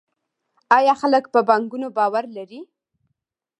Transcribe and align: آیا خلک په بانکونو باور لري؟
آیا 0.77 0.93
خلک 1.01 1.23
په 1.33 1.39
بانکونو 1.49 1.87
باور 1.97 2.25
لري؟ 2.37 2.59